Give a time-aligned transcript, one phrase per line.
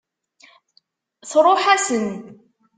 [1.31, 2.07] Tṛuḥ-asen.